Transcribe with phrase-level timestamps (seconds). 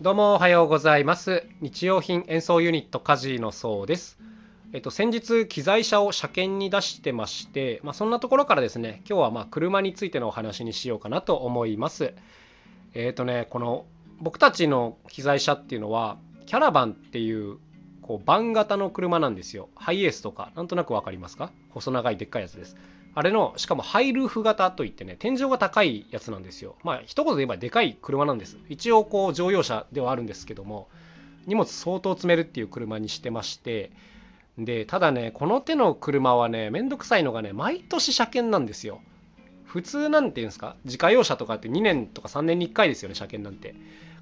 [0.00, 1.44] どうもおはようございます。
[1.60, 4.16] 日用品演奏ユニットカジのそうです。
[4.72, 12.14] えっと先日機材車を車検に出してましてまあ、そんなところからですね今日はま車についてのお話にしようかなと思います。
[12.94, 13.86] えっとねこの
[14.20, 17.56] 僕たちの機材車っていうのはキャラバンっていう
[18.00, 19.68] こうバン型の車なんですよ。
[19.74, 21.50] ハイエースとかなんとなく分かりますか？
[21.70, 22.76] 細長いでっかいやつです。
[23.18, 26.76] あれのしかもハイルーフ型といってね天井が高いやつなんですよ。
[26.84, 28.58] まあ一言で言えばでかい車なんです。
[28.68, 30.86] 一応こう乗用車ではあるんですけども
[31.44, 33.90] 荷物相当積めるっていう車にしてまして
[34.56, 39.00] でただねこの手の車はねめんどくさいのがね毎年車検なんですよ。
[39.64, 43.74] 普通なんていうんですか自家用車とかって2年とか3年に1回ですよね車検なんて。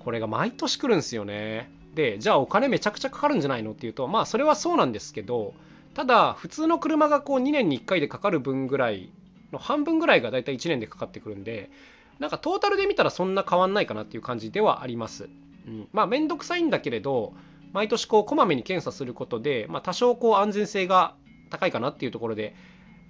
[0.00, 1.70] これが毎年来るんですよね。
[1.94, 5.54] でじゃあお金めちゃくちゃかかるんじゃないのっていうとまあそれはそうなんですけど
[5.94, 9.10] ただ普通の車がこう2年に1回でかかる分ぐらい
[9.52, 11.70] の半分ぐらいがだいたい1年でかかってくるんで
[12.18, 15.28] なんかトータルで見たらそんな変わんないかなっていう感じではあります、
[15.66, 17.34] うん、まあ面倒くさいんだけれど
[17.72, 21.14] 毎年こうこまめに検査することで、まあ、多少こう安全性が
[21.50, 22.54] 高いかなっていうところで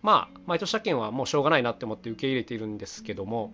[0.02, 3.52] まあ毎年車検はもうしょうがないなって思って受け入れているんですけども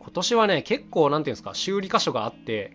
[0.00, 2.72] 今年はね結構何ていうんですか修理箇所があって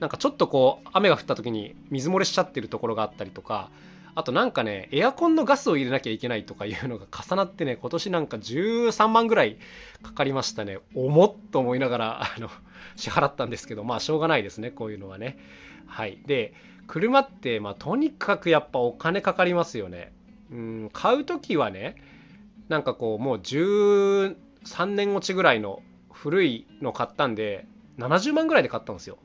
[0.00, 3.70] なんかちょっとこう雨が降った時に水漏れしちゃってるところがあったりとか
[4.18, 9.58] あとなんかね、エアコンのガスを入れなきゃいけないとかいうのが重なってね、今年なんか13万ぐらい
[10.02, 10.78] かかりましたね。
[10.96, 12.50] 重っと思いながら、あの、
[12.96, 15.38] 支払ったんですけど、まあしょうがないですね、こういうのはね。
[15.86, 16.18] はい。
[16.26, 16.52] で、
[16.88, 20.12] 車って、まあとにかくやっぱお金かかりますよね。
[20.50, 21.94] うん、買う時はね、
[22.68, 24.34] なんかこう、もう13
[24.84, 25.80] 年落ちぐらいの
[26.10, 27.66] 古いの買ったんで、
[27.98, 29.16] 70万ぐらいで買ったんですよ。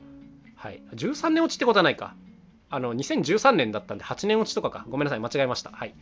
[0.54, 0.80] はい。
[0.94, 2.14] 13年落ちってことはないか。
[2.74, 4.84] あの2013年だったんで8年落ちとかか。
[4.88, 5.70] ごめんなさい間違えました。
[5.70, 5.94] はい。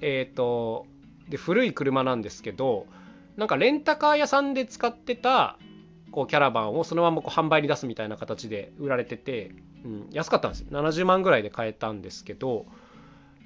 [0.00, 0.86] えっ、ー、と
[1.28, 2.86] で古い車なんですけど
[3.36, 5.58] なんかレンタカー屋さんで使ってた
[6.12, 9.52] こうキャラバンをそのままこう販売に出すみたいな形で売られてて、
[9.84, 10.68] うん、安かったんですよ。
[10.70, 12.66] 70万ぐらいで買えたんですけど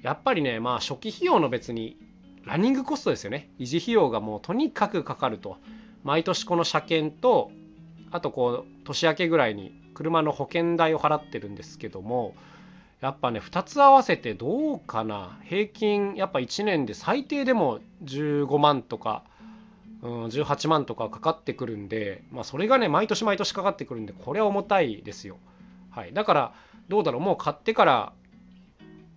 [0.01, 1.97] やっぱりねまあ初期費用の別に
[2.45, 3.49] ランニングコストですよね。
[3.59, 5.57] 維持費用がもうとにかくかかると。
[6.03, 7.51] 毎年この車検と
[8.09, 12.35] あとこう年明けぐらいに車の保険代を払ってるんですけども
[13.01, 15.39] やっぱね2つ合わせてどうかな。
[15.43, 19.23] 平均やっぱ1年で最低でも15万とか、
[20.01, 25.37] うん、18万とかかかってくるんで、まあ、それがね毎年毎年かかってくるんでこれは重たいですよ、
[25.91, 26.53] はい、だから
[26.89, 27.21] どうだろう。
[27.21, 28.13] もう買ってから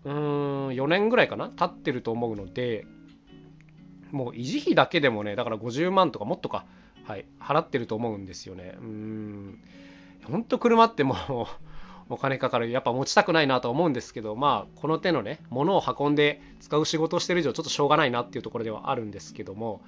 [0.04, 2.86] うーん4年ぐらいかな経ってると思うので
[4.12, 6.66] もう維持費だけでもねだから50万とかもっとか、
[7.04, 8.74] はい、払ってると思うんですよね。
[8.78, 9.58] うん。
[10.24, 11.71] ほんと車ってもう
[12.08, 19.80] お金かかるやっぱ持ちたくないなと思うんですけどまあこの手のね物を運んで使う仕事をしてる以上ちょっとしょうがないなっていうところではあるんですけども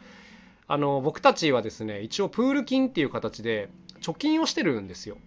[0.66, 3.68] あの僕たちはですね一応プール金っていう形で
[4.00, 5.18] 貯金をしてるんですよ。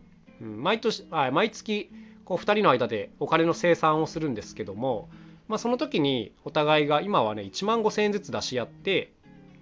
[0.42, 1.90] うん、毎年あ毎月
[2.26, 5.10] こう2人の間でお金の生産をするんですけども、
[5.48, 9.14] まあ、その時にお互いが今はね1万5000円ずつ出し合って、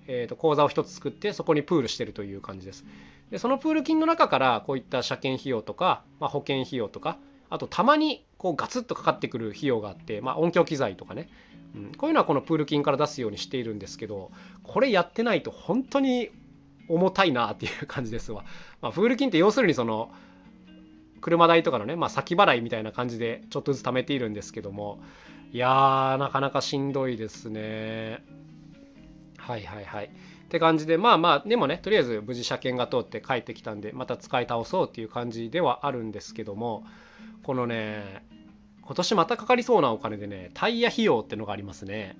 [0.07, 2.85] えー、と口座を1つ作ってそこにプールしてるという感じです。
[3.31, 7.17] でそのプール金の中からこういった車検費用とか、まあ、保険費用とか
[7.49, 11.29] あとたまにこうガツッとかかってくる費用があって、まあ、音響機材とかね、
[11.75, 14.31] うん、こういうのはこのプール金から出すようにしているんですけど
[14.63, 16.29] これやってないと本当に
[16.87, 18.43] 重たいなっていう感じですわ。
[18.81, 20.11] まあ、プール金って要するにその
[21.21, 24.99] 車代とかのね、まあ、先払いみたいな感じでちょっとずつ貯めているんですけども
[25.51, 28.23] いやーなかなかしんどいですね。
[29.47, 30.05] はいはいはい。
[30.05, 36.83] って感じでまあまあでもねとりあえず無事車検が通って帰ってきたんでまた使い倒そうっていう感じではあるんですけども
[37.43, 38.25] このね
[38.81, 42.15] 今年またかかりそうなお金でねタイヤ費用ってのがありますね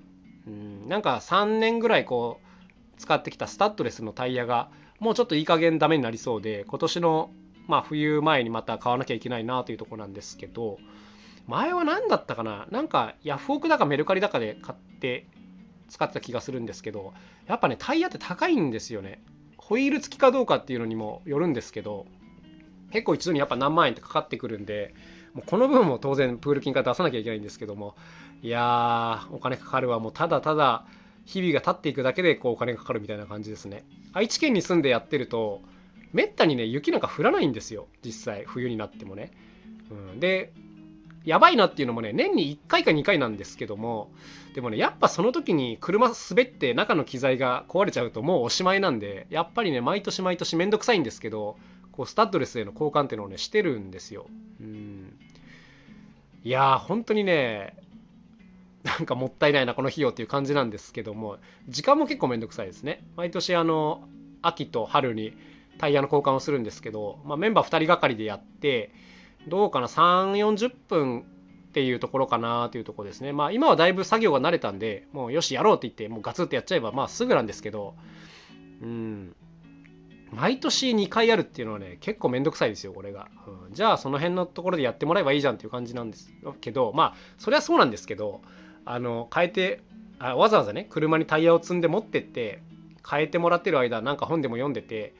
[0.46, 7.30] うんなんか3年ぐらいこう使ってきたスタッドレスのタイヤがもうちょっといい加減ダメになりそうで今年の
[7.68, 10.78] まあ冬前にまた買わなきゃいけないなというとこなんですけど
[11.46, 12.66] 前は何だったかな？
[12.72, 15.26] なんかヤフオクだかメルカリだかで買って
[15.88, 17.12] 使ってた気がするんですけど
[17.46, 19.22] やっぱねタイヤって高いんですよね。
[19.58, 22.06] ホイール付きかどうかっていうのにもよるんですけど
[22.92, 24.94] 結構一度にやっぱ何万円ってかかってくるんで
[25.34, 27.96] もうこの分も当然プール金から出さなきゃいけないんですけども
[28.42, 29.98] いやーお金かかるわ。
[29.98, 30.86] もうただただ
[31.24, 33.84] 日々が経っていくだけでこうお金かかるみたいな感じですね。
[34.12, 35.62] 愛知県に住んでやってると
[36.12, 37.88] めったにね雪なんか降らないんですよ。
[38.04, 39.32] 実際冬になってもね、
[39.90, 40.52] うん、で
[41.26, 44.10] やばいなっていうのもね年に1回か2回なんですけども
[44.54, 51.58] でもねやっぱその時に車滑って中の機材が壊れちゃうともうおしまいなんでやっぱりね毎年毎年めんどくさいんですけど
[51.90, 54.26] こうスタッドレスへの交換っていうのをねしてるんですよ。
[54.60, 55.18] うん
[56.44, 57.74] いやー本当にね
[58.84, 61.38] なんかもったいないなこの費用っていう感じなんですけども
[61.68, 63.04] 時間も結構めんどくさいですね。
[63.16, 64.08] 毎年あの
[64.42, 65.32] 秋と春に
[65.78, 68.92] タイヤの交換をするんですけど、まあ、メンバー2人がかりでやって
[69.48, 73.32] どうかな？3 4 0分っていうところかなというとこですね。
[73.32, 77.94] まあ今はだいぶ作業が慣れたんでもうよしやろうって言ってもうガツッとやっちゃえばまあすぐなんですけど。
[78.82, 79.36] うん。
[80.32, 83.28] 毎年2回やるっていうのはね結構めんどくさいですよこれが、
[83.68, 88.42] うん、じゃあその辺のところでやってもらえばいいじゃんっていう感じなんですけどまあそれはそうなんですけど
[88.84, 89.80] あの変えて
[90.18, 92.60] あわざわざね車にタイヤを積んで持ってって
[93.08, 95.14] 変えてもらってる間なんか本でも読んでて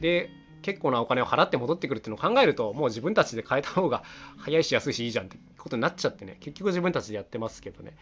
[0.00, 0.30] で
[0.68, 4.02] 結構なお金を払って戻ってくるっていうのを考えるともう自分たちで変えた方が
[4.36, 6.36] 早いし安いしいいじゃんってことになっちゃってね。
[6.40, 7.96] 結局自分たちでやってますけどね。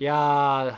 [0.00, 0.74] いやー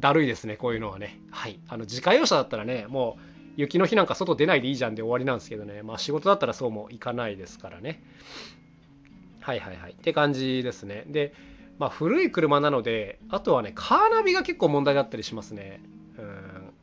[0.00, 1.18] だるいですねこういうのはね。
[1.30, 1.58] はい。
[1.66, 3.22] あの自家用車だったらねもう
[3.56, 5.82] 雪の日なんか外出ないでいいじゃんで終わりなんですけどね。
[5.82, 8.02] まあ仕事だったらそうもいかないですからね。
[9.40, 9.92] はいはいはい。
[9.92, 11.04] って感じですね。
[11.06, 11.32] で
[11.78, 15.80] まあ古い車なのであとはねカーナビが結構問題だったりしますね。
[16.18, 16.74] うん。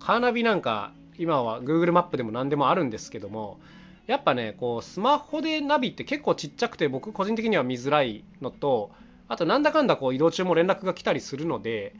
[0.00, 3.58] カーナビなんか今は Google マップでも何でもあるんですけども
[4.06, 8.90] やっぱねこうスマホでナビって結構ちっちゃくて僕個人的には見づらいのと
[9.28, 11.94] あとなんだかんだこう移動中も連絡が来たりするので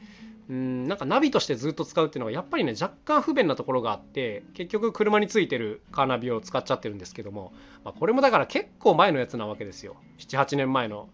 [0.49, 7.51] うんなんかナビとしてずっと使うっていうのはやっぱりね若干不便なところがあって結局車についてるカーナビを使っちゃってるんですけども、
[7.83, 11.09] ま、これもだから結構前のやつなわけですよ78年前の。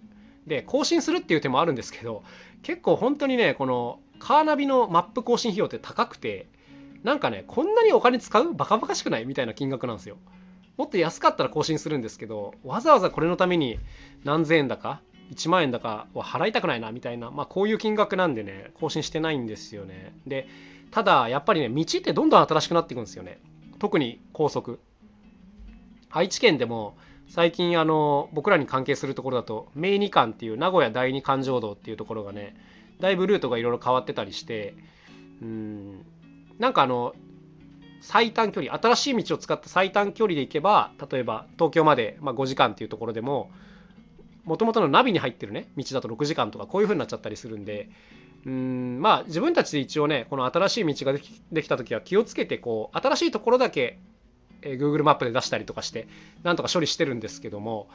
[0.46, 2.22] で更新するっていう手もあるんですけど
[2.64, 6.48] 結構本当にねこのカーナビのマップ更新費用って高くて
[7.04, 8.54] なんかねこんなにお金使う？
[8.54, 9.26] バカバカしくない？
[9.26, 10.18] みたいな金額なんですよ。
[10.78, 13.78] もっと安かったら更新するんですけどわざわざこれのために
[14.24, 15.02] 何千円だか
[15.32, 20.16] 1万円だかは払いたくないなみたいな、まあ、こういう金額なんでね更新してないんですよね。
[20.26, 20.48] で
[20.92, 23.40] ただやっぱりね道ってどんどん新しくなっていくんですよね。
[23.80, 24.80] 特に高速。
[26.10, 26.96] 愛知県でも
[27.28, 32.56] 最近あの僕らに関係するところだと名二環っていう名古屋第二環状道っていうところがね
[33.00, 34.76] だいぶルートがいろいろ変わってたりして
[35.42, 36.06] うん
[36.60, 37.14] なんかあの
[38.02, 43.50] 最短距離新しい道を使った最短距離で行けば例えば東京まで、ま、5時間っていうところでも
[44.44, 47.90] もともとのナビに入ってるね道だと6時間とかこういう風になっちゃったりするんで
[48.46, 54.00] うんまあ自分たちで一応ねこの新しい道ができできた時は気をつけてこう新しいところだけ、
[54.62, 56.08] えー、Google マップで出したりとかして
[56.44, 57.88] なんとか処理してるんですけども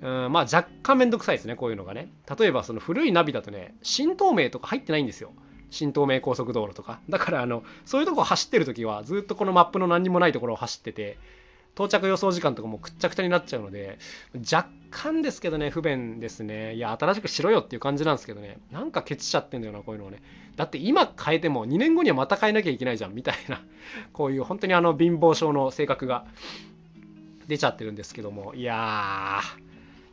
[0.00, 2.08] うんまあ若干めんどくさいですねこういうのがね。
[2.38, 5.32] 例えばその古いナビだとね新東名とか入ってないんですよ。
[5.70, 7.00] 新東名高速道路とか。
[7.08, 11.18] だからあのそういうとこ走ってる時はずっとこのマップの何にもないところを走ってて
[11.74, 13.98] 到着予想時間とかもくっちゃくちゃになっちゃうので
[14.34, 16.74] 若干ですけどね不便ですね。
[16.74, 18.58] いや新しくしろよっていう感じなんですけどね。
[18.70, 20.22] なんかケチしちゃってんだよなこういうのをね。
[20.56, 23.62] だって今変えても2年後にはまた変えなきゃいけないじゃんみたいな。
[24.12, 26.26] こういう本当にあの貧乏症の性格が
[27.46, 28.54] 出ちゃってるんですけども。
[28.54, 29.40] いや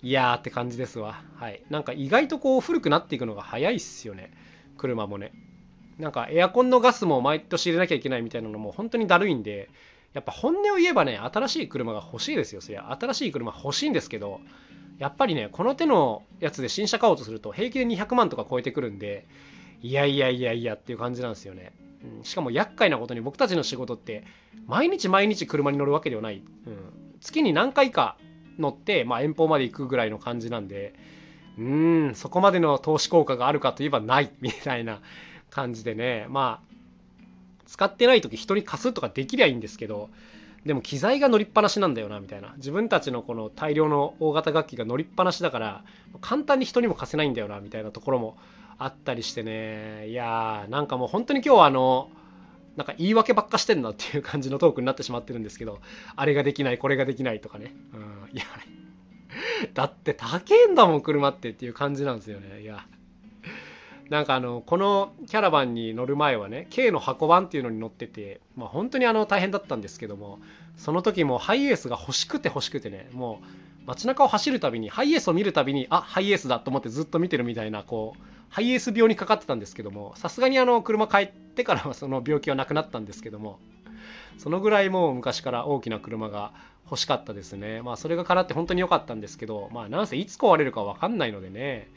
[0.04, 1.22] ーいやーって感じですわ。
[1.36, 1.64] はい。
[1.70, 4.32] なんか意外とこう古くなっていくのが早いっすよね。
[4.78, 5.32] 車もね。
[5.98, 9.70] なんかエアコンのガスも毎年入れなきゃいけないみたいなのも本当にだるいんで
[10.18, 12.62] やっぱ本音を言えばね、新しい車が欲しいですよ。
[12.62, 14.42] そりゃ、新しい車欲しいんですけど、
[14.98, 19.28] やっぱりね、この手のやつで新車買おうとすると、平気で200万とか超えてくるんで、
[19.84, 21.72] いやいやいやいやっていう感じなんですよね。
[22.18, 24.24] うん、しかも厄介なことに僕たちの仕事って、
[24.66, 26.42] 毎日毎日車に乗るわけではない。
[26.66, 28.18] うん、月に何回か
[28.58, 30.96] 乗って、まあ、遠方まで行くぐらいの感じなんで、
[31.60, 35.02] うーん、そこまでの投資効果があるかといえばないみたいな
[35.50, 36.68] 感じでね、まあ、
[37.66, 40.10] 使ってない時人に貸すとかできりゃいいんですけど
[40.66, 42.54] でも機材が乗りっぱなしなんだよなみたいな。
[42.58, 45.84] 自分たちのこの大量の大型楽器が乗りっぱなしだから
[46.20, 48.38] 簡単に人にも貸せないんだよなみたいなところも
[48.78, 50.10] あったりしてね。
[50.10, 52.10] いやーなんかもう本当に今日はあの
[52.76, 55.80] なんか言い訳ばっかしてんなっていう感じのトークになってしまってるんですけど
[56.16, 58.44] あれができないこれができないとかね、うん、いや
[59.74, 62.62] だって高えんだもん車ってっていう感じなんですよね。
[62.62, 62.86] いや
[64.10, 70.40] なんかあのこのキャラバンに乗る前はね K の箱番っていうのに乗ってて、まあ、本当にあの大変だったんですけども
[70.78, 83.60] その時もハイエースが欲しくて欲しくてねもう街中を走るたびにハイエースを見るたびにあハイエースだと思ってずっと見てるみたいなこうハイエース病にかかってたんですけどもさすがにあの車帰ってからは その病気はなくなったんですけども
[84.38, 86.54] そのぐらいもう昔から大きな車が
[86.90, 87.82] 欲しかったですね。
[87.82, 91.90] まあそれが叶って本当に良かったんですけどまあなんせいつ壊れるか分かんないのでね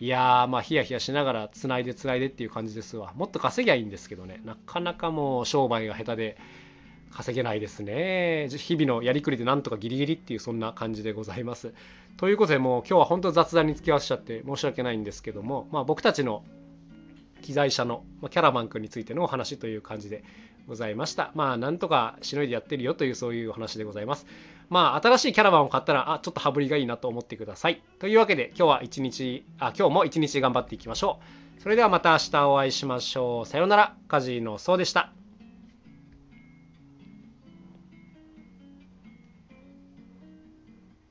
[0.00, 3.12] いやーまあヒヤヒヤしながらつないでつないでっていう感じですわ。
[3.16, 4.40] もっと稼ぎゃいいんですけどね。
[4.46, 6.38] なかなかもう商売が下手で
[7.10, 8.48] 稼げないですね。
[8.48, 11.74] 日々のやりくりでなんとかギリギリっていうそんな感じでございます。
[12.16, 16.44] ということでもう今日は本当雑談に付き合わせちゃって申し訳ないんですけども、まあ、僕たちの
[17.40, 20.24] 機材車の、まキャラバン君についてのお話という感じで
[20.66, 24.26] ございましたまあなんとかしのいでやってるよというそういうお話でございます
[24.70, 27.82] まあ、新しいキャラバンを買ったら、あ、ちょっと羽振りがいいなと思ってください。
[27.98, 31.18] というわけで、今日は一日、あ、今日も一日頑張っていきましょ
[31.58, 31.62] う。
[31.62, 33.46] それではまた明日お会いしましょう。
[33.46, 33.96] さようなら。
[34.08, 35.19] カジノそうでした。